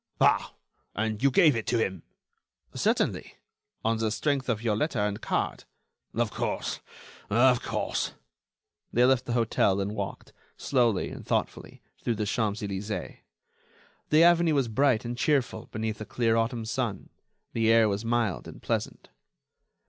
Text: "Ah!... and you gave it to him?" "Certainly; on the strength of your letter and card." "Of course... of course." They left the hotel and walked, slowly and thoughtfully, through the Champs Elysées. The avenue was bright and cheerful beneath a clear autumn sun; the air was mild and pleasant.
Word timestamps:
"Ah!... 0.19 0.55
and 0.95 1.21
you 1.21 1.29
gave 1.29 1.55
it 1.55 1.67
to 1.67 1.77
him?" 1.77 2.01
"Certainly; 2.73 3.35
on 3.85 3.97
the 3.99 4.09
strength 4.09 4.49
of 4.49 4.63
your 4.63 4.75
letter 4.75 4.97
and 4.97 5.21
card." 5.21 5.65
"Of 6.15 6.31
course... 6.31 6.79
of 7.29 7.61
course." 7.61 8.13
They 8.91 9.05
left 9.05 9.25
the 9.27 9.33
hotel 9.33 9.79
and 9.79 9.91
walked, 9.93 10.33
slowly 10.57 11.11
and 11.11 11.23
thoughtfully, 11.23 11.83
through 12.03 12.15
the 12.15 12.25
Champs 12.25 12.63
Elysées. 12.63 13.17
The 14.09 14.23
avenue 14.23 14.55
was 14.55 14.69
bright 14.69 15.05
and 15.05 15.15
cheerful 15.15 15.67
beneath 15.71 16.01
a 16.01 16.05
clear 16.05 16.35
autumn 16.35 16.65
sun; 16.65 17.09
the 17.53 17.71
air 17.71 17.87
was 17.87 18.03
mild 18.03 18.47
and 18.47 18.59
pleasant. 18.59 19.09